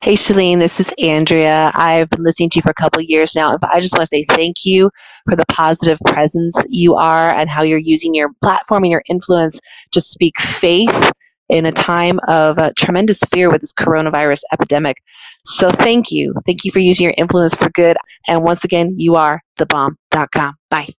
[0.00, 1.72] Hey, Chalene, this is Andrea.
[1.74, 4.06] I've been listening to you for a couple years now, but I just want to
[4.06, 4.90] say thank you
[5.24, 9.58] for the positive presence you are and how you're using your platform and your influence
[9.90, 11.12] to speak faith
[11.48, 14.98] in a time of uh, tremendous fear with this coronavirus epidemic.
[15.44, 16.32] So thank you.
[16.46, 17.96] Thank you for using your influence for good.
[18.28, 20.54] And once again, you are thebomb.com.
[20.70, 20.97] Bye.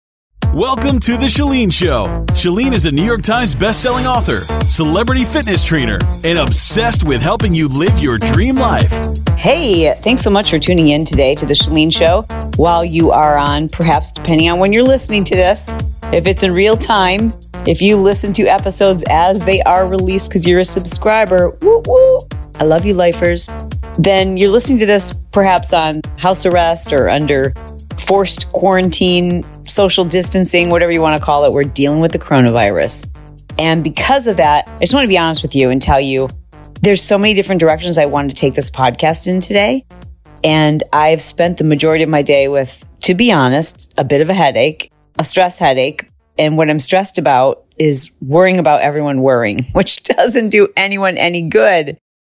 [0.59, 2.25] Welcome to The Chalene Show.
[2.31, 7.55] Chalene is a New York Times bestselling author, celebrity fitness trainer, and obsessed with helping
[7.55, 8.91] you live your dream life.
[9.37, 12.23] Hey, thanks so much for tuning in today to The Chalene Show.
[12.57, 15.77] While you are on, perhaps depending on when you're listening to this,
[16.13, 17.31] if it's in real time,
[17.65, 22.19] if you listen to episodes as they are released because you're a subscriber, woo woo,
[22.59, 23.49] I love you, lifers,
[23.97, 27.55] then you're listening to this perhaps on house arrest or under
[28.01, 31.53] forced quarantine, social distancing, whatever you want to call it.
[31.53, 33.07] We're dealing with the coronavirus.
[33.59, 36.29] And because of that, I just want to be honest with you and tell you
[36.83, 39.85] there's so many different directions I wanted to take this podcast in today.
[40.45, 44.31] And I've spent the majority of my day with, to be honest, a bit of
[44.31, 46.09] a headache, a stress headache.
[46.39, 51.49] And what I'm stressed about is worrying about everyone worrying, which doesn't do anyone any
[51.49, 51.99] good.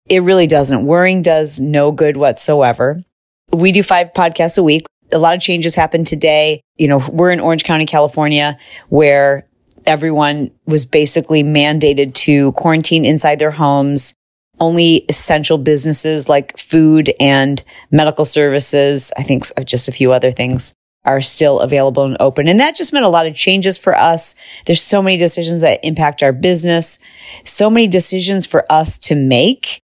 [0.09, 0.87] It really doesn't.
[0.87, 3.03] Worrying does no good whatsoever.
[3.51, 6.61] We do five podcasts a week a lot of changes happened today.
[6.77, 9.47] You know, we're in Orange County, California, where
[9.87, 14.15] everyone was basically mandated to quarantine inside their homes.
[14.61, 20.75] Only essential businesses like food and medical services, I think just a few other things
[21.05, 22.49] are still available and open.
[22.49, 24.35] And that just meant a lot of changes for us.
[24.67, 26.99] There's so many decisions that impact our business,
[27.45, 29.81] so many decisions for us to make.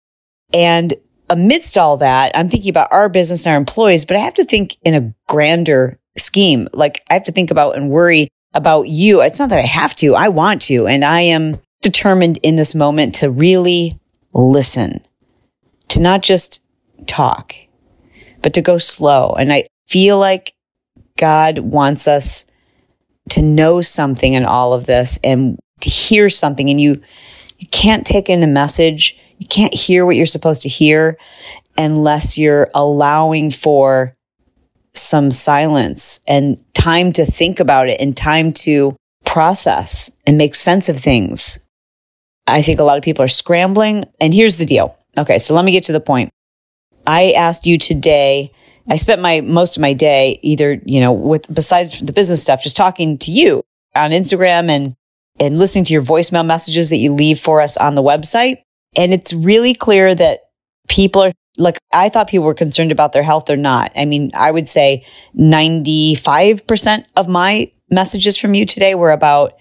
[0.54, 0.94] And
[1.34, 4.46] amidst all that, I'm thinking about our business and our employees, but I have to
[4.46, 6.68] think in a grander scheme.
[6.74, 9.22] Like I have to think about and worry about you.
[9.22, 10.88] It's not that I have to, I want to.
[10.88, 14.00] And I am determined in this moment to really
[14.32, 15.02] listen,
[15.90, 16.64] to not just
[17.08, 17.56] talk,
[18.42, 19.34] but to go slow.
[19.34, 20.54] And I feel like
[21.18, 22.46] God wants us
[23.30, 26.70] to know something in all of this and to hear something.
[26.70, 27.02] And you,
[27.58, 31.18] you can't take in a message you can't hear what you're supposed to hear
[31.78, 34.16] unless you're allowing for
[34.94, 38.96] some silence and time to think about it and time to
[39.26, 41.68] process and make sense of things.
[42.48, 44.06] I think a lot of people are scrambling.
[44.22, 44.98] And here's the deal.
[45.18, 45.40] Okay.
[45.40, 46.30] So let me get to the point.
[47.06, 48.54] I asked you today,
[48.88, 52.64] I spent my most of my day either, you know, with besides the business stuff,
[52.64, 53.62] just talking to you
[53.94, 54.96] on Instagram and,
[55.38, 58.64] and listening to your voicemail messages that you leave for us on the website.
[58.96, 60.42] And it's really clear that
[60.88, 63.92] people are like, I thought people were concerned about their health or not.
[63.96, 65.06] I mean, I would say
[65.38, 69.54] 95% of my messages from you today were about,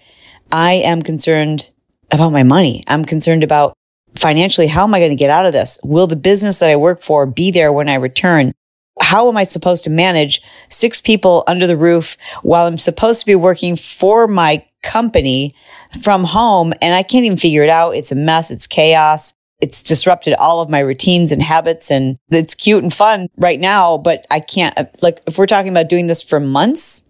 [0.51, 1.71] I am concerned
[2.11, 2.83] about my money.
[2.87, 3.73] I'm concerned about
[4.15, 5.79] financially, how am I going to get out of this?
[5.83, 8.53] Will the business that I work for be there when I return?
[9.01, 13.25] How am I supposed to manage six people under the roof while I'm supposed to
[13.25, 15.55] be working for my company
[16.01, 17.95] from home and I can't even figure it out.
[17.95, 18.51] It's a mess.
[18.51, 19.33] It's chaos.
[19.61, 23.97] It's disrupted all of my routines and habits and it's cute and fun right now,
[23.97, 27.09] but I can't, like, if we're talking about doing this for months,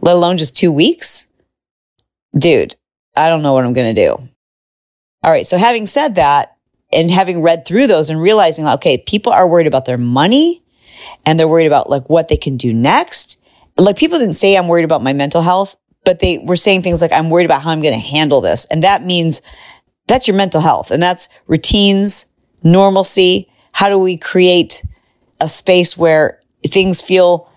[0.00, 1.26] let alone just two weeks,
[2.36, 2.74] dude,
[3.14, 4.28] I don't know what I'm going to do.
[5.22, 5.46] All right.
[5.46, 6.56] So having said that
[6.92, 10.62] and having read through those and realizing, okay, people are worried about their money
[11.26, 13.42] and they're worried about like what they can do next.
[13.76, 17.02] Like people didn't say I'm worried about my mental health but they were saying things
[17.02, 18.66] like, I'm worried about how I'm going to handle this.
[18.66, 19.42] And that means
[20.06, 22.26] that's your mental health and that's routines,
[22.62, 23.48] normalcy.
[23.72, 24.84] How do we create
[25.40, 27.50] a space where things feel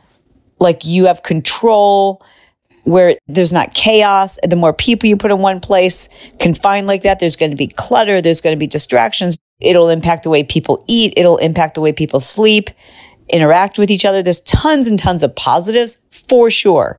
[0.60, 2.24] like you have control,
[2.84, 4.40] where there's not chaos.
[4.44, 6.10] The more people you put in one place,
[6.40, 8.22] confined like that, there's going to be clutter.
[8.22, 9.38] There's going to be distractions.
[9.60, 11.14] It'll impact the way people eat.
[11.18, 12.70] It'll impact the way people sleep,
[13.30, 14.24] interact with each other.
[14.24, 16.98] There's tons and tons of positives for sure.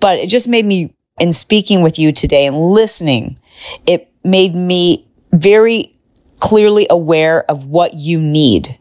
[0.00, 3.38] But it just made me, in speaking with you today and listening,
[3.86, 5.96] it made me very
[6.40, 8.78] clearly aware of what you need.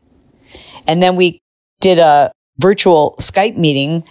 [0.88, 1.39] And then we
[1.80, 4.04] did a virtual Skype meeting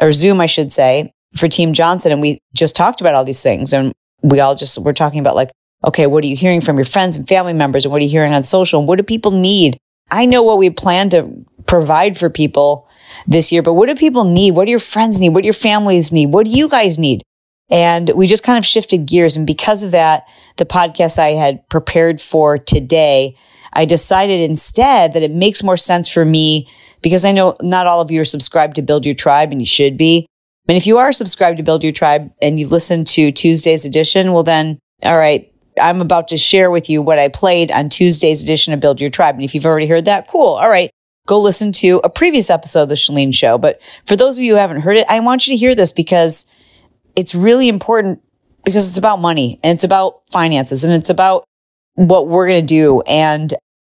[0.00, 2.12] or Zoom, I should say, for Team Johnson.
[2.12, 3.72] And we just talked about all these things.
[3.72, 3.92] And
[4.22, 5.50] we all just were talking about like,
[5.84, 7.84] okay, what are you hearing from your friends and family members?
[7.84, 8.78] And what are you hearing on social?
[8.78, 9.76] And what do people need?
[10.10, 11.28] I know what we plan to
[11.66, 12.88] provide for people
[13.26, 14.52] this year, but what do people need?
[14.52, 15.30] What do your friends need?
[15.30, 16.32] What do your families need?
[16.32, 17.22] What do you guys need?
[17.70, 19.36] And we just kind of shifted gears.
[19.36, 20.24] And because of that,
[20.58, 23.36] the podcast I had prepared for today,
[23.72, 26.68] I decided instead that it makes more sense for me
[27.02, 29.66] because I know not all of you are subscribed to Build Your Tribe and you
[29.66, 30.26] should be.
[30.68, 34.32] And if you are subscribed to Build Your Tribe and you listen to Tuesday's edition,
[34.32, 35.50] well, then, all right,
[35.80, 39.10] I'm about to share with you what I played on Tuesday's edition of Build Your
[39.10, 39.34] Tribe.
[39.34, 40.54] And if you've already heard that, cool.
[40.54, 40.90] All right.
[41.26, 43.56] Go listen to a previous episode of the Chalene Show.
[43.56, 45.90] But for those of you who haven't heard it, I want you to hear this
[45.90, 46.44] because
[47.16, 48.20] it's really important
[48.64, 51.44] because it's about money and it's about finances and it's about
[51.94, 53.00] what we're going to do.
[53.02, 53.52] And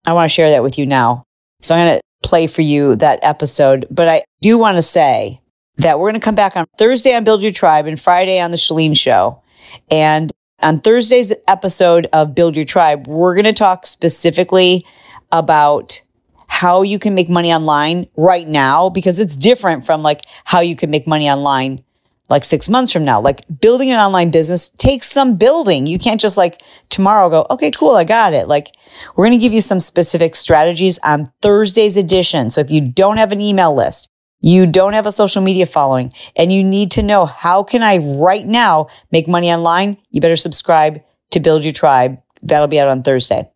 [0.06, 1.24] I want to share that with you now.
[1.62, 3.86] So I'm going to play for you that episode.
[3.90, 5.40] But I do want to say
[5.78, 8.50] that we're going to come back on Thursday on Build Your Tribe and Friday on
[8.50, 9.42] the Chalene Show.
[9.90, 14.86] And on Thursday's episode of Build Your Tribe, we're going to talk specifically
[15.32, 16.00] about
[16.48, 20.76] how you can make money online right now because it's different from like how you
[20.76, 21.84] can make money online
[22.28, 23.20] like six months from now.
[23.20, 25.86] Like building an online business takes some building.
[25.86, 28.48] You can't just like tomorrow go, okay, cool, I got it.
[28.48, 28.74] Like
[29.14, 32.50] we're going to give you some specific strategies on Thursday's edition.
[32.50, 34.10] So if you don't have an email list,
[34.40, 37.98] you don't have a social media following and you need to know how can I
[37.98, 39.98] right now make money online?
[40.10, 41.00] You better subscribe
[41.30, 42.18] to Build Your Tribe.
[42.42, 43.50] That'll be out on Thursday.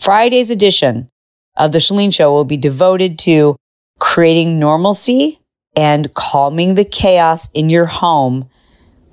[0.00, 1.08] Friday's edition
[1.56, 3.56] of the Chalene Show will be devoted to
[3.98, 5.40] creating normalcy
[5.76, 8.48] and calming the chaos in your home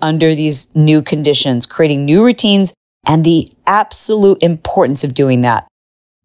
[0.02, 2.74] under these new conditions, creating new routines
[3.08, 5.68] and the absolute importance of doing that.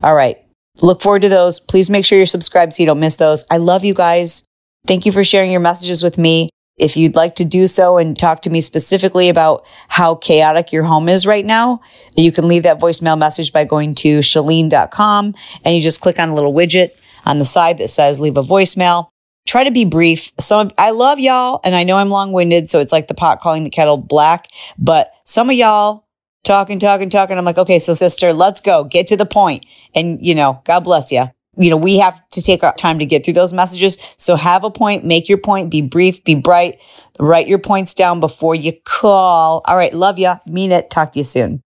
[0.02, 0.38] All right.
[0.82, 1.58] Look forward to those.
[1.58, 3.44] Please make sure you're subscribed so you don't miss those.
[3.50, 4.44] I love you guys.
[4.86, 6.50] Thank you for sharing your messages with me.
[6.76, 10.84] If you'd like to do so and talk to me specifically about how chaotic your
[10.84, 11.80] home is right now,
[12.16, 15.34] you can leave that voicemail message by going to chalene.com
[15.64, 16.90] and you just click on a little widget
[17.24, 19.08] on the side that says leave a voicemail
[19.46, 20.32] try to be brief.
[20.38, 22.68] Some, I love y'all and I know I'm long winded.
[22.68, 26.04] So it's like the pot calling the kettle black, but some of y'all
[26.44, 27.38] talking, talking, talking.
[27.38, 29.64] I'm like, okay, so sister, let's go get to the point.
[29.94, 31.28] And you know, God bless you.
[31.56, 33.98] You know, we have to take our time to get through those messages.
[34.16, 36.80] So have a point, make your point, be brief, be bright,
[37.18, 39.62] write your points down before you call.
[39.66, 39.92] All right.
[39.92, 40.38] Love ya.
[40.46, 40.90] Mean it.
[40.90, 41.62] Talk to you soon.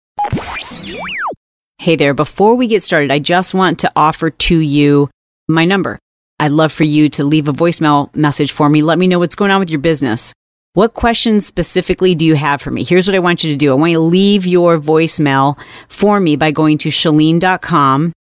[1.78, 2.14] Hey there.
[2.14, 5.08] Before we get started, I just want to offer to you
[5.48, 5.98] my number.
[6.38, 8.82] I'd love for you to leave a voicemail message for me.
[8.82, 10.32] Let me know what's going on with your business.
[10.75, 12.84] What questions specifically do you have for me?
[12.84, 13.72] Here's what I want you to do.
[13.72, 15.58] I want you to leave your voicemail
[15.88, 18.12] for me by going to chalene.com.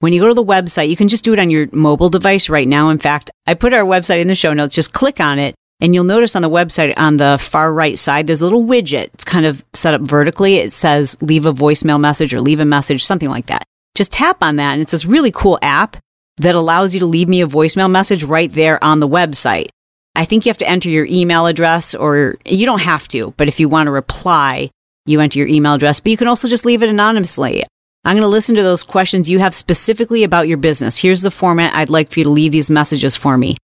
[0.00, 2.50] When you go to the website, you can just do it on your mobile device
[2.50, 2.90] right now.
[2.90, 4.74] In fact, I put our website in the show notes.
[4.74, 8.26] Just click on it and you'll notice on the website on the far right side,
[8.26, 9.08] there's a little widget.
[9.14, 10.56] It's kind of set up vertically.
[10.56, 13.64] It says leave a voicemail message or leave a message, something like that.
[13.94, 15.96] Just tap on that and it's this really cool app
[16.38, 19.68] that allows you to leave me a voicemail message right there on the website.
[20.14, 23.48] I think you have to enter your email address or you don't have to, but
[23.48, 24.70] if you want to reply,
[25.06, 27.64] you enter your email address, but you can also just leave it anonymously.
[28.06, 30.98] I'm going to listen to those questions you have specifically about your business.
[30.98, 33.56] Here's the format I'd like for you to leave these messages for me.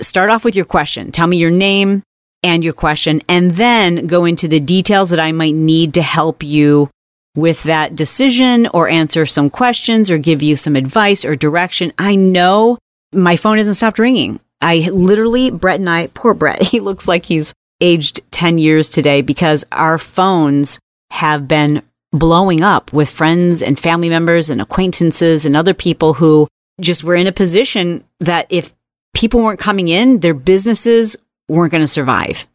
[0.00, 1.12] Start off with your question.
[1.12, 2.02] Tell me your name
[2.42, 6.42] and your question, and then go into the details that I might need to help
[6.42, 6.88] you
[7.36, 11.92] with that decision or answer some questions or give you some advice or direction.
[11.98, 12.78] I know
[13.12, 14.40] my phone hasn't stopped ringing.
[14.62, 17.52] I literally, Brett and I, poor Brett, he looks like he's
[17.82, 20.78] aged 10 years today because our phones
[21.10, 21.82] have been
[22.12, 26.48] blowing up with friends and family members and acquaintances and other people who
[26.80, 28.74] just were in a position that if
[29.14, 31.16] people weren't coming in, their businesses
[31.48, 32.46] weren't going to survive.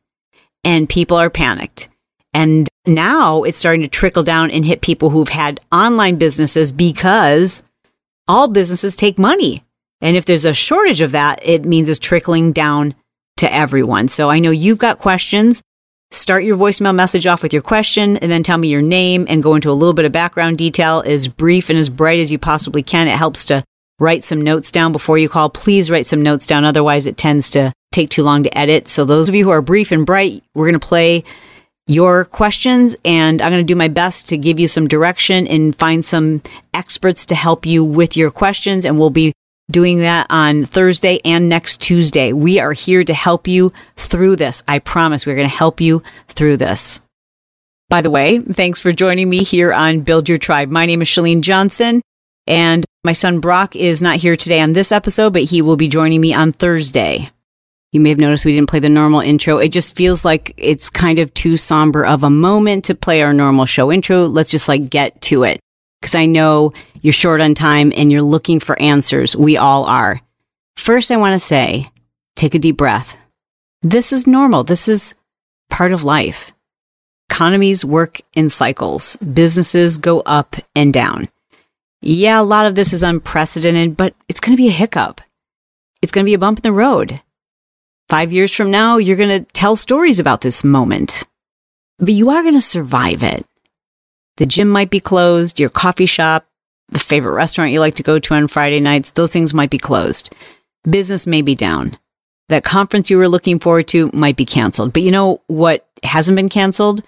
[0.63, 1.89] And people are panicked.
[2.33, 7.63] And now it's starting to trickle down and hit people who've had online businesses because
[8.27, 9.63] all businesses take money.
[10.01, 12.95] And if there's a shortage of that, it means it's trickling down
[13.37, 14.07] to everyone.
[14.07, 15.61] So I know you've got questions.
[16.11, 19.43] Start your voicemail message off with your question and then tell me your name and
[19.43, 22.39] go into a little bit of background detail as brief and as bright as you
[22.39, 23.07] possibly can.
[23.07, 23.63] It helps to
[23.99, 25.49] write some notes down before you call.
[25.49, 26.65] Please write some notes down.
[26.65, 28.87] Otherwise, it tends to take too long to edit.
[28.87, 31.23] So those of you who are brief and bright, we're going to play
[31.87, 35.75] your questions and I'm going to do my best to give you some direction and
[35.75, 36.41] find some
[36.73, 38.85] experts to help you with your questions.
[38.85, 39.33] And we'll be
[39.71, 42.33] doing that on Thursday and next Tuesday.
[42.33, 44.63] We are here to help you through this.
[44.67, 47.01] I promise we're going to help you through this.
[47.89, 50.69] By the way, thanks for joining me here on Build Your Tribe.
[50.69, 52.01] My name is Chalene Johnson
[52.47, 55.87] and my son Brock is not here today on this episode, but he will be
[55.87, 57.29] joining me on Thursday.
[57.91, 59.57] You may have noticed we didn't play the normal intro.
[59.57, 63.33] It just feels like it's kind of too somber of a moment to play our
[63.33, 64.25] normal show intro.
[64.25, 65.59] Let's just like get to it.
[66.05, 66.71] Cause I know
[67.01, 69.35] you're short on time and you're looking for answers.
[69.35, 70.21] We all are.
[70.77, 71.87] First, I want to say,
[72.35, 73.17] take a deep breath.
[73.81, 74.63] This is normal.
[74.63, 75.15] This is
[75.71, 76.51] part of life.
[77.31, 79.15] Economies work in cycles.
[79.15, 81.27] Businesses go up and down.
[82.03, 85.21] Yeah, a lot of this is unprecedented, but it's going to be a hiccup.
[86.03, 87.19] It's going to be a bump in the road.
[88.09, 91.23] Five years from now, you're going to tell stories about this moment,
[91.97, 93.43] but you are going to survive it.
[94.37, 96.45] The gym might be closed, your coffee shop,
[96.89, 99.77] the favorite restaurant you like to go to on Friday nights, those things might be
[99.77, 100.33] closed.
[100.89, 101.97] Business may be down.
[102.49, 104.93] That conference you were looking forward to might be canceled.
[104.93, 107.01] But you know what hasn't been canceled?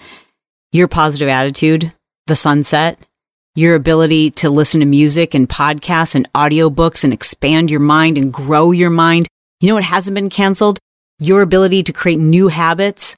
[0.71, 1.93] Your positive attitude,
[2.25, 2.99] the sunset,
[3.55, 8.33] your ability to listen to music and podcasts and audiobooks and expand your mind and
[8.33, 9.27] grow your mind.
[9.59, 10.79] You know what hasn't been canceled?
[11.19, 13.15] Your ability to create new habits,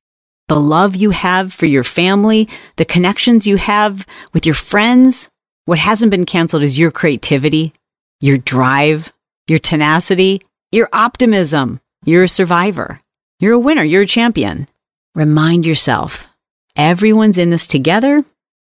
[0.49, 5.29] the love you have for your family, the connections you have with your friends.
[5.65, 7.71] What hasn't been canceled is your creativity,
[8.19, 9.13] your drive,
[9.47, 10.41] your tenacity,
[10.71, 11.79] your optimism.
[12.03, 12.99] You're a survivor.
[13.39, 13.83] You're a winner.
[13.83, 14.67] You're a champion.
[15.13, 16.27] Remind yourself
[16.75, 18.25] everyone's in this together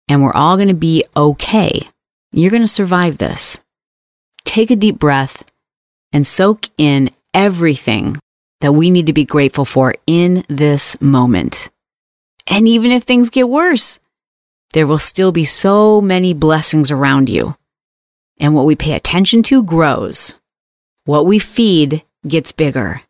[0.08, 1.88] and we're all going to be okay.
[2.32, 3.60] You're going to survive this.
[4.44, 5.44] Take a deep breath
[6.12, 8.18] and soak in everything
[8.60, 11.70] that we need to be grateful for in this moment.
[12.46, 14.00] And even if things get worse,
[14.72, 17.56] there will still be so many blessings around you.
[18.38, 20.38] And what we pay attention to grows.
[21.04, 23.02] What we feed gets bigger.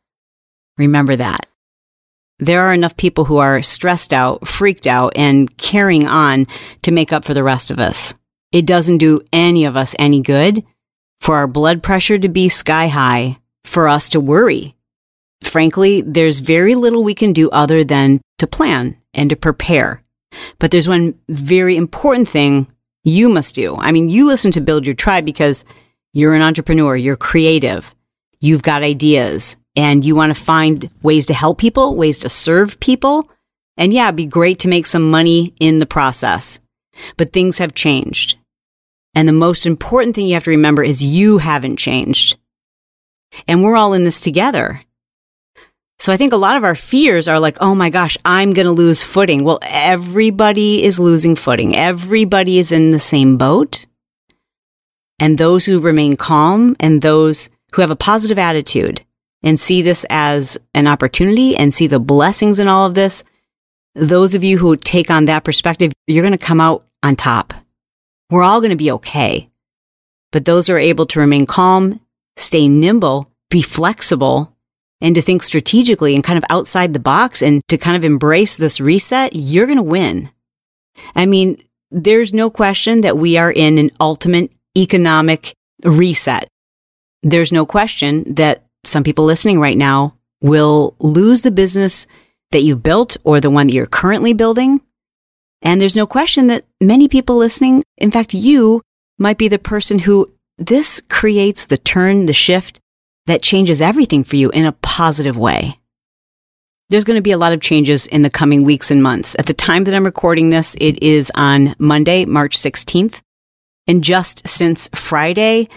[0.78, 1.46] Remember that.
[2.38, 6.46] There are enough people who are stressed out, freaked out, and carrying on
[6.82, 8.14] to make up for the rest of us.
[8.50, 10.64] It doesn't do any of us any good
[11.20, 14.74] for our blood pressure to be sky high, for us to worry.
[15.42, 20.02] Frankly, there's very little we can do other than to plan and to prepare.
[20.58, 22.70] But there's one very important thing
[23.04, 23.76] you must do.
[23.76, 25.64] I mean, you listen to Build Your Tribe because
[26.12, 27.94] you're an entrepreneur, you're creative,
[28.40, 32.80] you've got ideas, and you want to find ways to help people, ways to serve
[32.80, 33.30] people.
[33.76, 36.60] And yeah, it'd be great to make some money in the process.
[37.16, 38.36] But things have changed.
[39.14, 42.36] And the most important thing you have to remember is you haven't changed.
[43.48, 44.82] And we're all in this together.
[46.00, 48.64] So I think a lot of our fears are like, oh my gosh, I'm going
[48.64, 49.44] to lose footing.
[49.44, 51.76] Well, everybody is losing footing.
[51.76, 53.84] Everybody is in the same boat.
[55.18, 59.02] And those who remain calm and those who have a positive attitude
[59.42, 63.22] and see this as an opportunity and see the blessings in all of this,
[63.94, 67.52] those of you who take on that perspective, you're going to come out on top.
[68.30, 69.50] We're all going to be okay.
[70.32, 72.00] But those who are able to remain calm,
[72.38, 74.49] stay nimble, be flexible,
[75.00, 78.56] and to think strategically and kind of outside the box and to kind of embrace
[78.56, 80.30] this reset, you're going to win.
[81.14, 85.54] I mean, there's no question that we are in an ultimate economic
[85.84, 86.48] reset.
[87.22, 92.06] There's no question that some people listening right now will lose the business
[92.50, 94.80] that you built or the one that you're currently building.
[95.62, 98.80] And there's no question that many people listening, in fact, you
[99.18, 102.79] might be the person who this creates the turn, the shift
[103.30, 105.78] that changes everything for you in a positive way.
[106.88, 109.36] There's going to be a lot of changes in the coming weeks and months.
[109.38, 113.20] At the time that I'm recording this, it is on Monday, March 16th.
[113.86, 115.68] And just since Friday,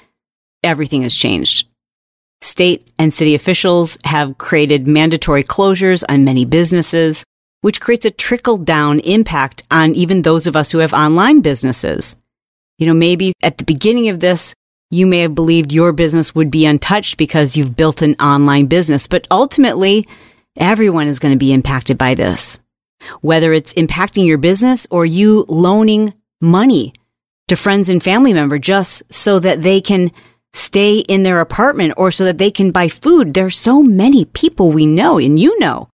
[0.64, 1.68] everything has changed.
[2.42, 7.24] State and city officials have created mandatory closures on many businesses,
[7.62, 12.16] which creates a trickle down impact on even those of us who have online businesses.
[12.80, 14.56] You know, maybe at the beginning of this,
[14.94, 19.08] you may have believed your business would be untouched because you've built an online business,
[19.08, 20.08] but ultimately,
[20.56, 22.62] everyone is going to be impacted by this.
[23.22, 26.94] Whether it's impacting your business or you loaning money
[27.48, 30.12] to friends and family members just so that they can
[30.54, 33.34] stay in their apartment or so that they can buy food.
[33.34, 35.90] There are so many people we know and you know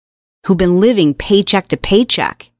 [0.46, 2.50] who've been living paycheck to paycheck,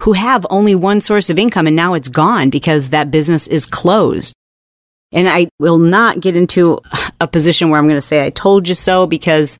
[0.00, 3.66] who have only one source of income and now it's gone because that business is
[3.66, 4.34] closed.
[5.12, 6.80] And I will not get into
[7.20, 9.58] a position where I'm going to say, I told you so, because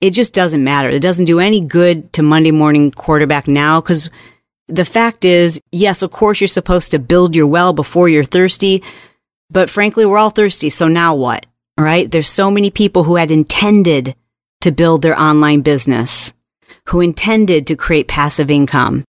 [0.00, 0.88] it just doesn't matter.
[0.90, 4.10] It doesn't do any good to Monday morning quarterback now, because
[4.68, 8.82] the fact is, yes, of course, you're supposed to build your well before you're thirsty.
[9.50, 10.70] But frankly, we're all thirsty.
[10.70, 11.46] So now what?
[11.78, 12.10] Right?
[12.10, 14.14] There's so many people who had intended
[14.60, 16.34] to build their online business,
[16.88, 19.04] who intended to create passive income,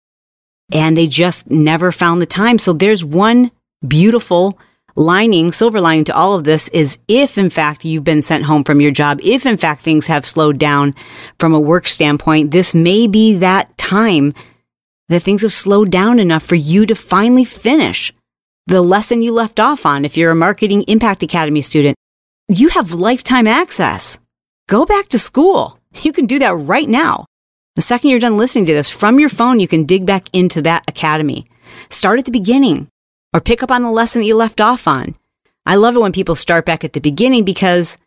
[0.71, 2.57] and they just never found the time.
[2.59, 3.51] So there's one
[3.87, 4.57] beautiful
[4.95, 8.63] lining, silver lining to all of this is if in fact you've been sent home
[8.63, 10.95] from your job, if in fact things have slowed down
[11.39, 14.33] from a work standpoint, this may be that time
[15.09, 18.13] that things have slowed down enough for you to finally finish
[18.67, 20.05] the lesson you left off on.
[20.05, 21.97] If you're a Marketing Impact Academy student,
[22.47, 24.19] you have lifetime access.
[24.67, 25.79] Go back to school.
[26.01, 27.25] You can do that right now.
[27.75, 30.61] The second you're done listening to this from your phone, you can dig back into
[30.61, 31.47] that academy.
[31.89, 32.87] Start at the beginning
[33.33, 35.15] or pick up on the lesson that you left off on.
[35.65, 37.97] I love it when people start back at the beginning because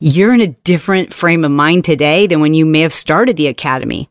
[0.00, 3.46] you're in a different frame of mind today than when you may have started the
[3.46, 4.08] academy.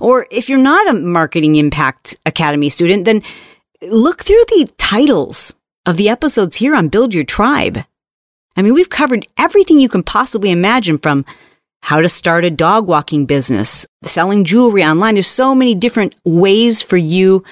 [0.00, 3.22] Or if you're not a marketing impact academy student, then
[3.82, 5.54] look through the titles
[5.86, 7.78] of the episodes here on Build Your Tribe.
[8.56, 11.24] I mean, we've covered everything you can possibly imagine from
[11.80, 15.14] how to start a dog walking business, selling jewelry online.
[15.14, 17.42] There's so many different ways for you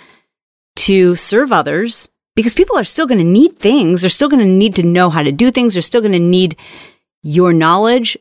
[0.77, 2.09] to serve others
[2.41, 4.01] because people are still going to need things.
[4.01, 5.75] They're still going to need to know how to do things.
[5.75, 6.57] They're still going to need
[7.23, 8.17] your knowledge.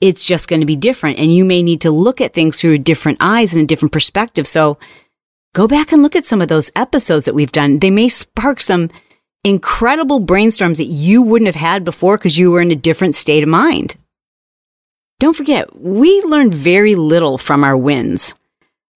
[0.00, 1.18] It's just going to be different.
[1.18, 4.46] And you may need to look at things through different eyes and a different perspective.
[4.46, 4.78] So
[5.54, 7.80] go back and look at some of those episodes that we've done.
[7.80, 8.90] They may spark some
[9.42, 13.42] incredible brainstorms that you wouldn't have had before because you were in a different state
[13.42, 13.96] of mind.
[15.18, 18.34] Don't forget, we learned very little from our wins.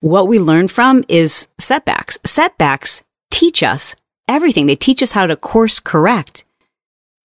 [0.00, 2.18] What we learn from is setbacks.
[2.25, 3.97] Setbacks teach us
[4.28, 4.66] everything.
[4.66, 6.44] They teach us how to course correct.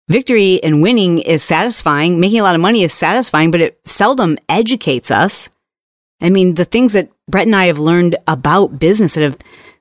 [0.09, 2.19] Victory and winning is satisfying.
[2.19, 5.49] Making a lot of money is satisfying, but it seldom educates us.
[6.21, 9.37] I mean, the things that Brett and I have learned about business that have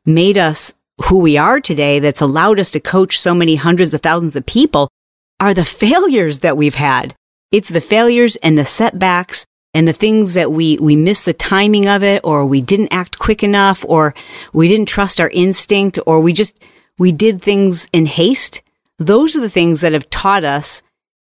[0.07, 0.75] made us
[1.05, 4.47] who we are today, that's allowed us to coach so many hundreds of thousands of
[4.47, 4.89] people,
[5.41, 7.15] are the failures that we've had.
[7.51, 11.89] It's the failures and the setbacks and the things that we, we missed the timing
[11.89, 14.15] of it, or we didn't act quick enough, or
[14.53, 16.63] we didn't trust our instinct, or we just,
[16.99, 18.63] we did things in haste.
[18.99, 20.83] Those are the things that have taught us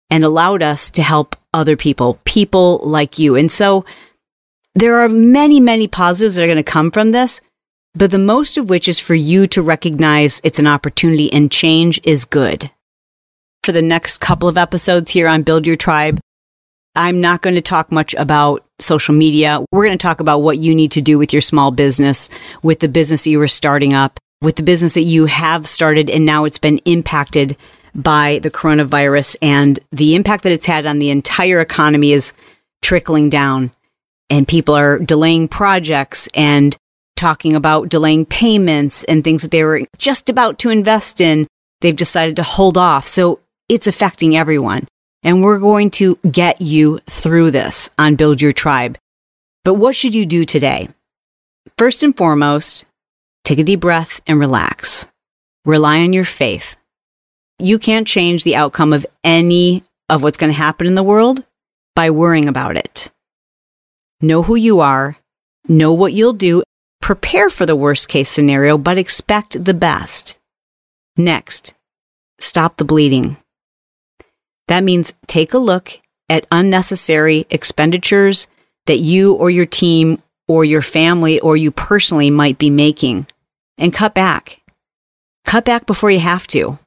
[0.09, 3.35] and allowed us to help other people, people like you.
[3.35, 3.85] And so
[4.75, 7.41] there are many, many positives that are going to come from this
[7.93, 11.99] but the most of which is for you to recognize it's an opportunity and change
[12.03, 12.71] is good.
[13.63, 16.19] For the next couple of episodes here on Build Your Tribe,
[16.95, 19.63] I'm not going to talk much about social media.
[19.71, 22.29] We're going to talk about what you need to do with your small business,
[22.63, 26.25] with the business you were starting up, with the business that you have started and
[26.25, 27.55] now it's been impacted
[27.93, 32.33] by the coronavirus and the impact that it's had on the entire economy is
[32.81, 33.71] trickling down
[34.29, 36.75] and people are delaying projects and
[37.17, 41.45] talking about delaying payments and things that they were just about to invest in.
[41.81, 43.05] They've decided to hold off.
[43.05, 44.87] So it's affecting everyone.
[45.21, 48.97] And we're going to get you through this on Build Your Tribe.
[49.63, 50.89] But what should you do today?
[51.77, 52.85] First and foremost,
[53.43, 55.11] take a deep breath and relax.
[55.65, 56.75] Rely on your faith.
[57.59, 61.45] You can't change the outcome of any of what's going to happen in the world
[61.95, 63.11] by worrying about it.
[64.21, 65.17] Know who you are,
[65.67, 66.63] know what you'll do,
[67.01, 70.39] Prepare for the worst case scenario, but expect the best.
[71.17, 71.73] Next,
[72.39, 73.37] stop the bleeding.
[74.67, 75.99] That means take a look
[76.29, 78.47] at unnecessary expenditures
[78.85, 83.27] that you or your team or your family or you personally might be making
[83.77, 84.61] and cut back.
[85.45, 86.79] Cut back before you have to.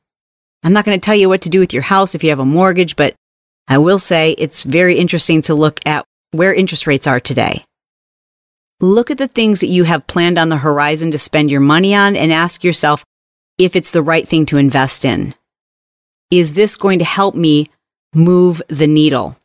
[0.63, 2.39] I'm not going to tell you what to do with your house if you have
[2.39, 3.15] a mortgage, but
[3.69, 7.65] I will say it's very interesting to look at where interest rates are today.
[8.81, 11.95] Look at the things that you have planned on the horizon to spend your money
[11.95, 13.05] on and ask yourself
[13.59, 15.35] if it's the right thing to invest in.
[16.31, 17.71] Is this going to help me
[18.15, 19.37] move the needle?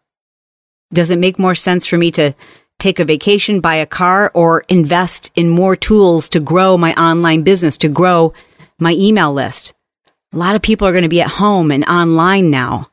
[0.91, 2.33] Does it make more sense for me to
[2.79, 7.43] take a vacation, buy a car, or invest in more tools to grow my online
[7.43, 8.33] business, to grow
[8.79, 9.73] my email list?
[10.33, 12.89] A lot of people are going to be at home and online now.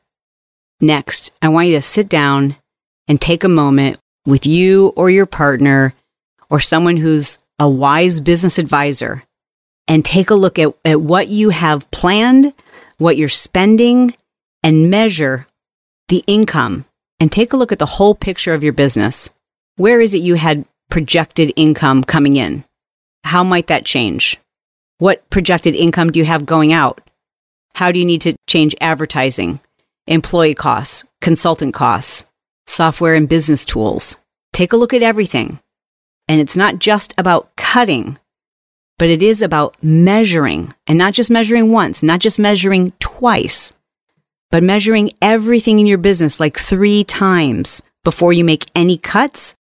[0.79, 2.55] Next, I want you to sit down
[3.07, 5.93] and take a moment with you or your partner
[6.49, 9.23] or someone who's a wise business advisor
[9.87, 12.53] and take a look at, at what you have planned,
[12.97, 14.15] what you're spending,
[14.63, 15.47] and measure
[16.09, 16.85] the income
[17.19, 19.31] and take a look at the whole picture of your business.
[19.77, 22.63] Where is it you had projected income coming in?
[23.23, 24.39] How might that change?
[24.97, 26.99] What projected income do you have going out?
[27.75, 29.59] How do you need to change advertising,
[30.07, 32.25] employee costs, consultant costs,
[32.65, 34.17] software and business tools?
[34.51, 35.59] Take a look at everything.
[36.27, 38.17] And it's not just about cutting,
[38.97, 43.73] but it is about measuring and not just measuring once, not just measuring twice,
[44.49, 49.53] but measuring everything in your business like three times before you make any cuts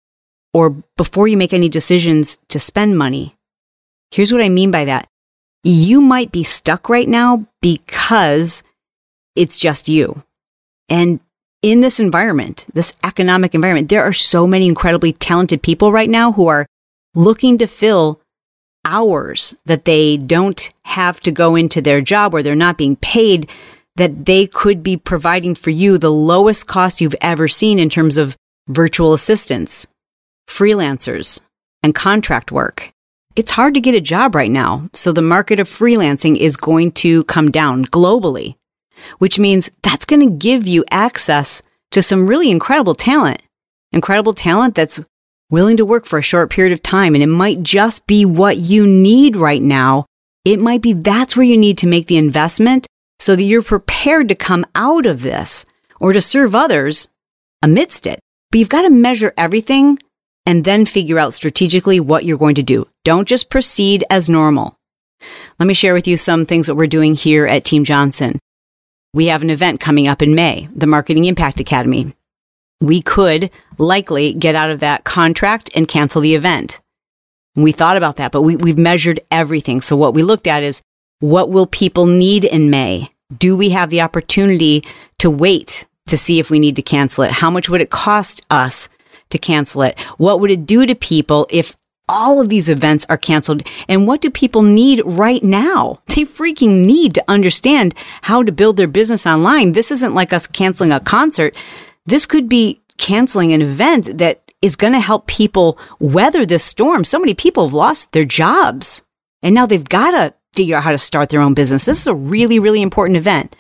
[0.56, 3.36] or before you make any decisions to spend money.
[4.10, 5.06] Here's what I mean by that.
[5.66, 8.64] You might be stuck right now because
[9.36, 10.24] it's just you.
[10.88, 11.20] And
[11.62, 16.32] in this environment, this economic environment, there are so many incredibly talented people right now
[16.32, 16.68] who are
[17.14, 18.22] looking to fill
[18.86, 23.50] hours that they don't have to go into their job where they're not being paid
[23.98, 28.16] that they could be providing for you the lowest cost you've ever seen in terms
[28.16, 28.38] of
[28.70, 29.86] virtual assistants,
[30.48, 31.40] freelancers,
[31.84, 32.92] and contract work.
[33.36, 36.92] It's hard to get a job right now, so the market of freelancing is going
[36.94, 38.56] to come down globally
[39.20, 43.42] which means that's going to give you access to some really incredible talent.
[43.92, 45.00] Incredible talent that's
[45.50, 47.14] willing to work for a short period of time.
[47.14, 50.06] And it might just be what you need right now
[50.44, 52.86] it might be that's where you need to make the investment
[53.20, 55.66] so that you're prepared to come out of this
[56.00, 57.08] or to serve others
[57.64, 58.20] amidst it.
[58.52, 59.98] But you've got to measure everything
[60.46, 62.88] and then figure out strategically what you're going to do.
[63.04, 64.78] Don't just proceed as normal.
[65.60, 68.40] Let me share with you some things that we're doing here at Team Johnson.
[69.14, 72.14] We have an event coming up in May, the Marketing Impact Academy.
[72.82, 76.82] We could likely get out of that contract and cancel the event.
[77.56, 79.80] We thought about that, but we, we've measured everything.
[79.80, 80.82] So what we looked at is
[81.22, 83.14] what will people need in May?
[83.36, 84.84] Do we have the opportunity
[85.20, 87.32] to wait to see if we need to cancel it?
[87.32, 88.90] How much would it cost us
[89.30, 90.00] to cancel it?
[90.18, 91.76] What would it do to people if
[92.08, 93.64] all of these events are canceled?
[93.88, 96.00] And what do people need right now?
[96.16, 99.74] They freaking need to understand how to build their business online.
[99.74, 101.54] This isn't like us canceling a concert.
[102.06, 107.04] This could be canceling an event that is going to help people weather this storm.
[107.04, 109.04] So many people have lost their jobs
[109.44, 111.86] and now they've got to figure out how to start their own business.
[111.86, 113.56] This is a really, really important event.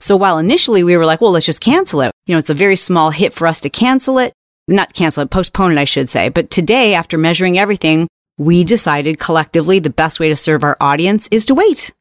[0.00, 2.10] So while initially we were like, well, let's just cancel it.
[2.26, 4.32] You know, it's a very small hit for us to cancel it
[4.74, 6.28] not cancel it, postpone it, I should say.
[6.28, 11.28] But today, after measuring everything, we decided collectively the best way to serve our audience
[11.30, 11.92] is to wait.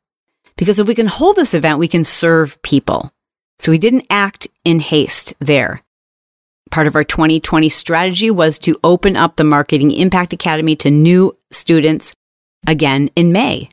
[0.56, 3.12] Because if we can hold this event, we can serve people.
[3.60, 5.82] So we didn't act in haste there.
[6.70, 11.38] Part of our 2020 strategy was to open up the Marketing Impact Academy to new
[11.52, 12.14] students
[12.68, 13.70] again in May.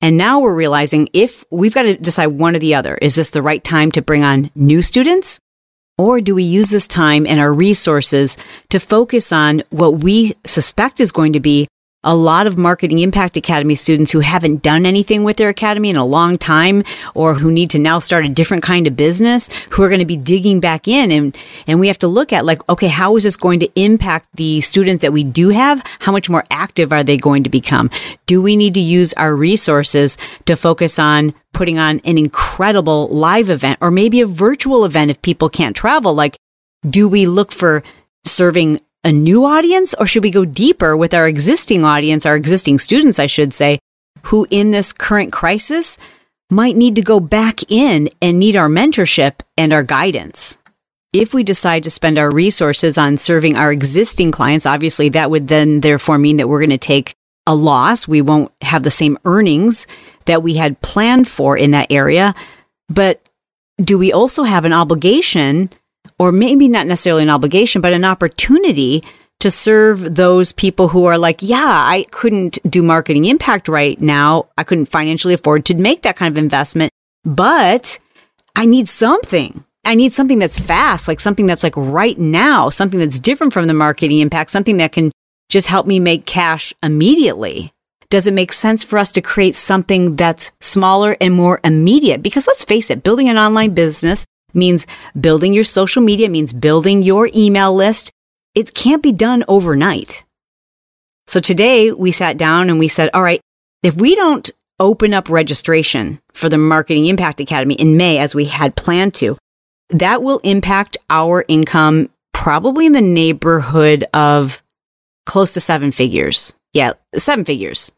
[0.00, 3.30] And now we're realizing if we've got to decide one or the other, is this
[3.30, 5.40] the right time to bring on new students
[6.00, 8.38] or do we use this time and our resources
[8.70, 11.68] to focus on what we suspect is going to be
[12.02, 15.96] a lot of Marketing Impact Academy students who haven't done anything with their academy in
[15.96, 16.82] a long time
[17.14, 20.06] or who need to now start a different kind of business who are going to
[20.06, 21.36] be digging back in and
[21.66, 24.60] and we have to look at like okay how is this going to impact the
[24.62, 25.82] students that we do have?
[26.00, 27.90] How much more active are they going to become?
[28.24, 33.50] Do we need to use our resources to focus on putting on an incredible live
[33.50, 36.14] event or maybe a virtual event if people can't travel?
[36.14, 36.38] Like
[36.88, 37.82] do we look for
[38.24, 42.78] serving a new audience or should we go deeper with our existing audience, our existing
[42.78, 43.78] students, I should say,
[44.24, 45.96] who in this current crisis
[46.50, 50.58] might need to go back in and need our mentorship and our guidance?
[51.12, 55.48] If we decide to spend our resources on serving our existing clients, obviously that would
[55.48, 57.14] then therefore mean that we're going to take
[57.46, 58.06] a loss.
[58.06, 59.86] We won't have the same earnings
[60.26, 62.34] that we had planned for in that area.
[62.88, 63.28] But
[63.80, 65.70] do we also have an obligation
[66.20, 69.02] or maybe not necessarily an obligation, but an opportunity
[69.38, 74.48] to serve those people who are like, yeah, I couldn't do marketing impact right now.
[74.58, 76.92] I couldn't financially afford to make that kind of investment,
[77.24, 77.98] but
[78.54, 79.64] I need something.
[79.86, 83.66] I need something that's fast, like something that's like right now, something that's different from
[83.66, 85.10] the marketing impact, something that can
[85.48, 87.72] just help me make cash immediately.
[88.10, 92.22] Does it make sense for us to create something that's smaller and more immediate?
[92.22, 94.86] Because let's face it, building an online business means
[95.18, 98.12] building your social media, means building your email list.
[98.54, 100.24] It can't be done overnight.
[101.26, 103.40] So today we sat down and we said, all right,
[103.82, 108.46] if we don't open up registration for the Marketing Impact Academy in May as we
[108.46, 109.36] had planned to,
[109.90, 114.62] that will impact our income probably in the neighborhood of
[115.26, 116.54] close to seven figures.
[116.72, 117.92] Yeah, seven figures.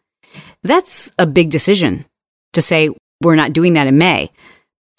[0.63, 2.07] That's a big decision
[2.53, 2.91] to say
[3.23, 4.31] we're not doing that in May.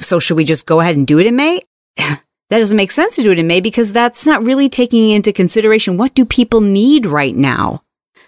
[0.04, 1.62] So should we just go ahead and do it in May?
[1.98, 5.32] that doesn't make sense to do it in May because that's not really taking into
[5.32, 7.84] consideration what do people need right now?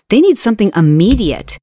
[0.10, 1.58] They need something immediate.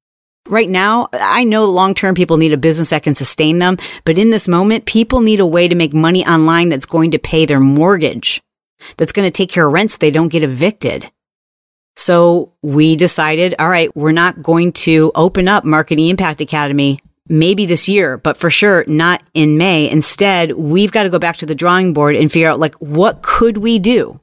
[0.49, 4.17] Right now, I know long term people need a business that can sustain them, but
[4.17, 7.45] in this moment, people need a way to make money online that's going to pay
[7.45, 8.41] their mortgage,
[8.97, 11.09] that's going to take care of rent so they don't get evicted.
[11.95, 17.65] So we decided, all right, we're not going to open up Marketing Impact Academy maybe
[17.65, 19.89] this year, but for sure not in May.
[19.89, 23.21] Instead, we've got to go back to the drawing board and figure out like what
[23.21, 24.19] could we do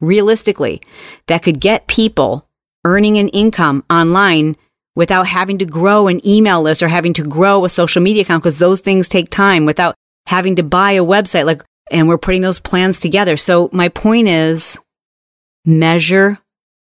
[0.00, 0.80] realistically
[1.26, 2.48] that could get people
[2.84, 4.56] earning an income online
[4.94, 8.42] without having to grow an email list or having to grow a social media account
[8.42, 9.94] because those things take time without
[10.26, 13.36] having to buy a website like and we're putting those plans together.
[13.36, 14.80] So my point is
[15.66, 16.38] measure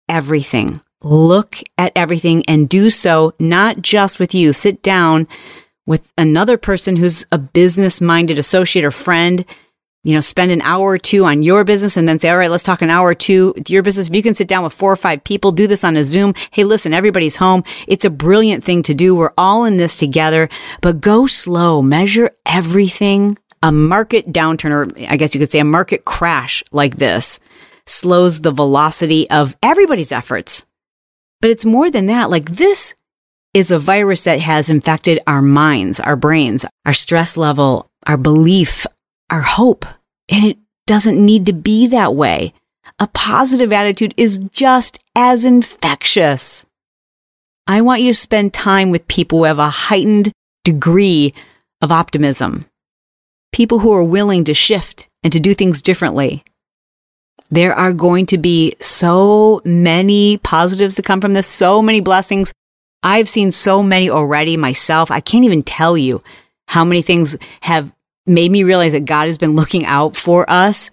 [0.07, 4.53] everything look at everything and do so not just with you.
[4.53, 5.27] Sit down
[5.85, 9.45] with another person who's a business minded associate or friend.
[10.03, 12.51] You know, spend an hour or two on your business and then say, all right,
[12.51, 14.07] let's talk an hour or two with your business.
[14.07, 16.33] If you can sit down with four or five people, do this on a Zoom.
[16.51, 17.63] Hey, listen, everybody's home.
[17.87, 19.15] It's a brilliant thing to do.
[19.15, 20.47] We're all in this together,
[20.81, 23.37] but go slow, measure everything.
[23.63, 27.39] A market downturn, or I guess you could say a market crash like this
[27.87, 30.66] slows the velocity of everybody's efforts
[31.41, 32.29] but it's more than that.
[32.29, 32.95] Like this
[33.53, 38.85] is a virus that has infected our minds, our brains, our stress level, our belief,
[39.29, 39.85] our hope.
[40.29, 42.53] And it doesn't need to be that way.
[42.99, 46.65] A positive attitude is just as infectious.
[47.67, 50.31] I want you to spend time with people who have a heightened
[50.63, 51.33] degree
[51.81, 52.65] of optimism,
[53.51, 56.43] people who are willing to shift and to do things differently.
[57.49, 62.53] There are going to be so many positives to come from this, so many blessings.
[63.03, 65.11] I've seen so many already myself.
[65.11, 66.21] I can't even tell you
[66.67, 67.93] how many things have
[68.25, 70.91] made me realize that God has been looking out for us.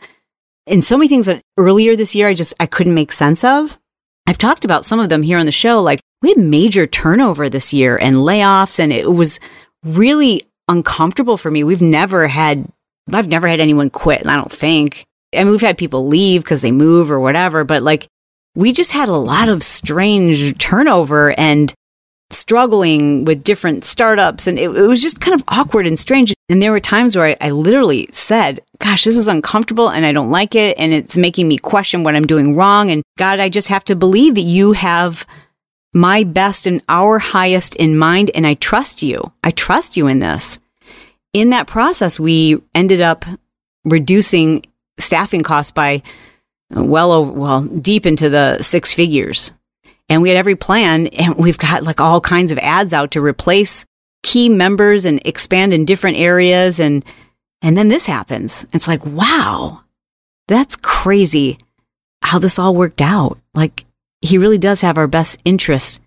[0.66, 3.78] And so many things that earlier this year I just I couldn't make sense of.
[4.26, 5.82] I've talked about some of them here on the show.
[5.82, 9.40] Like we had major turnover this year and layoffs, and it was
[9.82, 11.64] really uncomfortable for me.
[11.64, 12.66] We've never had
[13.12, 15.04] I've never had anyone quit, and I don't think.
[15.36, 18.06] I mean, we've had people leave because they move or whatever, but like
[18.54, 21.74] we just had a lot of strange turnover and
[22.30, 24.46] struggling with different startups.
[24.46, 26.32] And it, it was just kind of awkward and strange.
[26.48, 30.12] And there were times where I, I literally said, Gosh, this is uncomfortable and I
[30.12, 30.76] don't like it.
[30.78, 32.90] And it's making me question what I'm doing wrong.
[32.90, 35.26] And God, I just have to believe that you have
[35.92, 38.30] my best and our highest in mind.
[38.34, 39.32] And I trust you.
[39.42, 40.60] I trust you in this.
[41.32, 43.24] In that process, we ended up
[43.84, 44.64] reducing
[44.98, 46.02] staffing costs by
[46.76, 49.52] uh, well over, well, deep into the six figures.
[50.08, 53.24] And we had every plan and we've got like all kinds of ads out to
[53.24, 53.84] replace
[54.22, 56.80] key members and expand in different areas.
[56.80, 57.04] And,
[57.62, 58.66] and then this happens.
[58.72, 59.82] It's like, wow,
[60.48, 61.58] that's crazy
[62.22, 63.38] how this all worked out.
[63.54, 63.84] Like
[64.20, 66.00] he really does have our best interests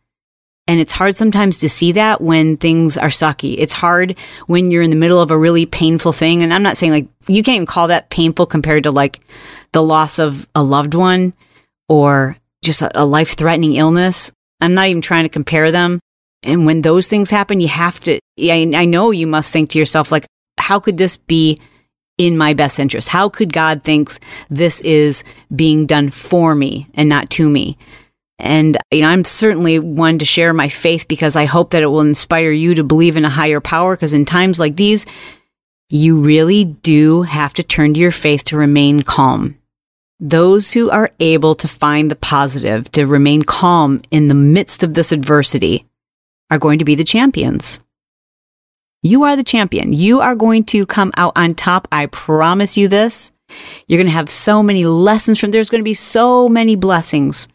[0.68, 3.56] and it's hard sometimes to see that when things are sucky.
[3.58, 6.44] It's hard when you're in the middle of a really painful thing.
[6.44, 9.22] And I'm not saying like you can't even call that painful compared to like
[9.72, 11.34] the loss of a loved one
[11.88, 14.32] or just a, life threatening illness.
[14.60, 16.00] I'm not even trying to compare them.
[16.44, 19.80] And when those things happen, you have to, I, I know you must think to
[19.80, 20.26] yourself, like,
[20.58, 21.62] how could this be
[22.18, 23.10] in my best interest?
[23.10, 24.12] How could God think
[24.50, 25.24] this is
[25.56, 27.78] being done for me and not to me?
[28.40, 31.88] And, you know, I'm certainly one to share my faith because I hope that it
[31.88, 33.96] will inspire you to believe in a higher power.
[33.96, 35.06] Because in times like these,
[35.90, 39.58] you really do have to turn to your faith to remain calm.
[40.20, 44.94] Those who are able to find the positive, to remain calm in the midst of
[44.94, 45.86] this adversity,
[46.50, 47.80] are going to be the champions.
[49.04, 49.94] You are the champion.
[49.94, 51.88] You are going to come out on top.
[51.92, 53.32] I promise you this.
[53.88, 57.48] You're going to have so many lessons from there's going to be so many blessings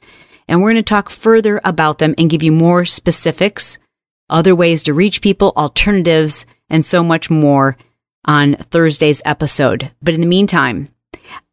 [0.53, 3.79] and we're going to talk further about them and give you more specifics,
[4.29, 7.79] other ways to reach people, alternatives, and so much more
[8.27, 9.93] on Thursday's episode.
[10.03, 10.89] But in the meantime,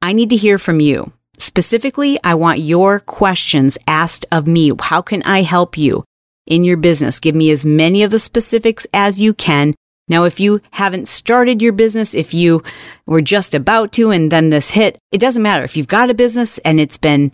[0.01, 1.13] I need to hear from you.
[1.37, 4.73] Specifically, I want your questions asked of me.
[4.77, 6.03] How can I help you
[6.45, 7.21] in your business?
[7.21, 9.75] Give me as many of the specifics as you can.
[10.09, 12.63] Now, if you haven't started your business, if you
[13.05, 15.63] were just about to and then this hit, it doesn't matter.
[15.63, 17.31] If you've got a business and it's been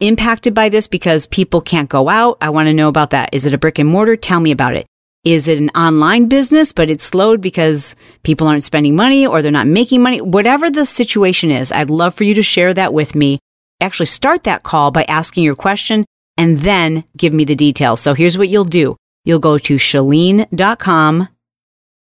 [0.00, 2.38] impacted by this because people can't go out?
[2.40, 3.30] I want to know about that.
[3.32, 4.16] Is it a brick and mortar?
[4.16, 4.86] Tell me about it.
[5.24, 9.50] Is it an online business, but it's slowed because people aren't spending money or they're
[9.50, 10.20] not making money?
[10.20, 13.40] Whatever the situation is, I'd love for you to share that with me.
[13.80, 16.04] Actually, start that call by asking your question
[16.36, 18.00] and then give me the details.
[18.00, 21.28] So here's what you'll do you'll go to chalene.com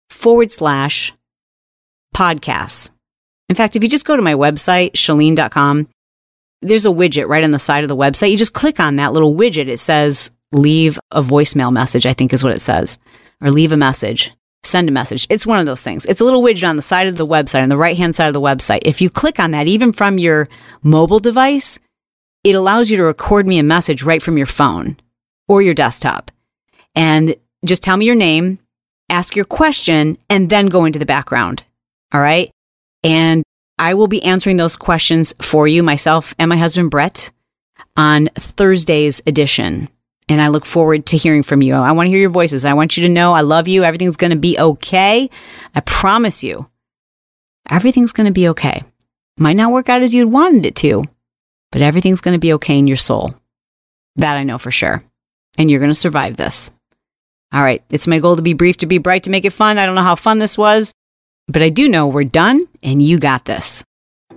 [0.09, 1.13] forward slash
[2.13, 2.91] podcasts.
[3.49, 5.87] In fact, if you just go to my website, chalene.com,
[6.63, 8.31] there's a widget right on the side of the website.
[8.31, 9.67] You just click on that little widget.
[9.67, 12.97] It says leave a voicemail message, I think is what it says,
[13.41, 14.31] or leave a message,
[14.63, 15.27] send a message.
[15.29, 16.05] It's one of those things.
[16.05, 18.27] It's a little widget on the side of the website, on the right hand side
[18.27, 18.81] of the website.
[18.83, 20.47] If you click on that, even from your
[20.81, 21.79] mobile device,
[22.43, 24.97] it allows you to record me a message right from your phone
[25.47, 26.31] or your desktop.
[26.95, 28.59] And just tell me your name,
[29.09, 31.63] ask your question, and then go into the background.
[32.13, 32.51] All right.
[33.03, 33.43] And
[33.77, 37.31] I will be answering those questions for you, myself and my husband, Brett,
[37.97, 39.89] on Thursday's edition.
[40.29, 41.75] And I look forward to hearing from you.
[41.75, 42.65] I want to hear your voices.
[42.65, 43.83] I want you to know I love you.
[43.83, 45.29] Everything's going to be okay.
[45.75, 46.67] I promise you,
[47.69, 48.83] everything's going to be okay.
[49.37, 51.03] Might not work out as you'd wanted it to,
[51.71, 53.35] but everything's going to be okay in your soul.
[54.15, 55.03] That I know for sure.
[55.57, 56.71] And you're going to survive this.
[57.51, 57.83] All right.
[57.89, 59.77] It's my goal to be brief, to be bright, to make it fun.
[59.77, 60.93] I don't know how fun this was.
[61.47, 63.83] But I do know we're done and you got this.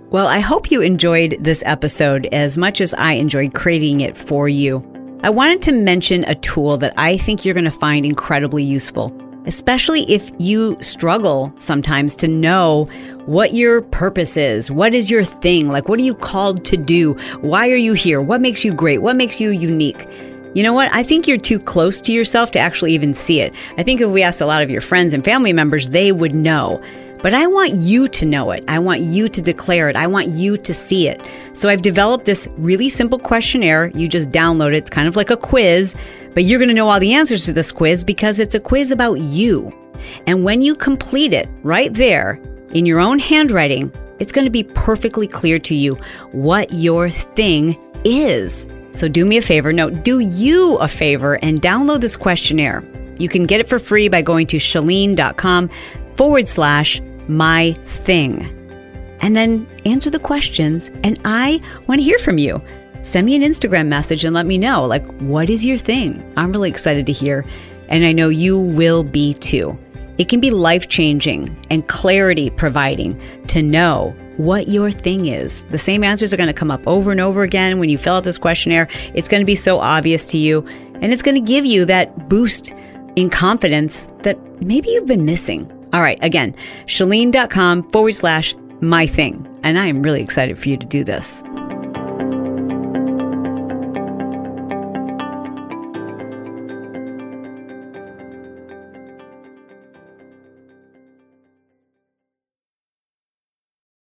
[0.09, 4.49] Well, I hope you enjoyed this episode as much as I enjoyed creating it for
[4.49, 4.83] you.
[5.23, 9.17] I wanted to mention a tool that I think you're going to find incredibly useful,
[9.45, 12.85] especially if you struggle sometimes to know
[13.25, 14.69] what your purpose is.
[14.69, 15.69] What is your thing?
[15.69, 17.13] Like, what are you called to do?
[17.39, 18.21] Why are you here?
[18.21, 19.01] What makes you great?
[19.01, 20.07] What makes you unique?
[20.53, 20.93] You know what?
[20.93, 23.53] I think you're too close to yourself to actually even see it.
[23.77, 26.33] I think if we asked a lot of your friends and family members, they would
[26.33, 26.81] know.
[27.21, 28.63] But I want you to know it.
[28.67, 29.95] I want you to declare it.
[29.95, 31.21] I want you to see it.
[31.53, 33.87] So I've developed this really simple questionnaire.
[33.87, 34.77] You just download it.
[34.77, 35.95] It's kind of like a quiz,
[36.33, 38.91] but you're going to know all the answers to this quiz because it's a quiz
[38.91, 39.73] about you.
[40.27, 42.39] And when you complete it right there
[42.71, 45.95] in your own handwriting, it's going to be perfectly clear to you
[46.31, 48.67] what your thing is.
[48.97, 49.71] So do me a favor.
[49.71, 52.83] No, do you a favor and download this questionnaire.
[53.19, 55.69] You can get it for free by going to chalene.com
[56.15, 58.53] forward slash my thing.
[59.21, 60.89] And then answer the questions.
[61.03, 62.61] And I want to hear from you.
[63.03, 66.33] Send me an Instagram message and let me know, like, what is your thing?
[66.35, 67.45] I'm really excited to hear.
[67.89, 69.77] And I know you will be too.
[70.17, 75.63] It can be life changing and clarity providing to know what your thing is.
[75.63, 78.15] The same answers are going to come up over and over again when you fill
[78.15, 78.87] out this questionnaire.
[79.13, 80.65] It's going to be so obvious to you,
[81.01, 82.73] and it's going to give you that boost
[83.15, 85.71] in confidence that maybe you've been missing.
[85.93, 89.47] All right, again, chalene.com forward slash my thing.
[89.63, 91.43] And I am really excited for you to do this.